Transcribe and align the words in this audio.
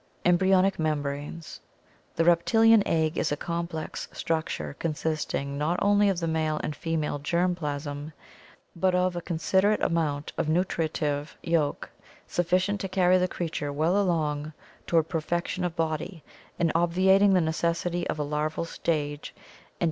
Embryonic 0.25 0.79
M 0.79 0.87
e 0.87 0.89
m 0.89 1.03
branes.— 1.03 1.59
The 2.15 2.25
reptilian 2.25 2.81
egg 2.87 3.19
is 3.19 3.31
a 3.31 3.37
complex 3.37 4.07
struc 4.11 4.47
ture 4.47 4.73
consisting 4.79 5.59
not 5.59 5.77
only 5.79 6.09
of 6.09 6.19
the 6.19 6.27
male 6.27 6.59
and 6.63 6.75
female 6.75 7.19
germ 7.19 7.53
plasm 7.53 8.11
but 8.75 8.95
of 8.95 9.15
a 9.15 9.21
con 9.21 9.37
siderable 9.37 9.83
amount 9.83 10.33
of 10.39 10.49
nu 10.49 10.63
tritive 10.63 11.35
yolk, 11.43 11.91
sufficient 12.25 12.81
to 12.81 12.87
carry 12.89 13.19
tie 13.19 13.27
creature 13.27 13.71
well 13.71 13.95
along 14.01 14.53
toward 14.87 15.07
perfection 15.07 15.63
of 15.63 15.75
body 15.75 16.23
and 16.57 16.71
obviating 16.73 17.35
the 17.35 17.39
necessity 17.39 18.07
of 18.07 18.17
a 18.17 18.23
larval 18.23 18.65
stage 18.65 19.35
and 19.35 19.39
a 19.39 19.39
metamor 19.45 19.69
FlG. 19.69 19.69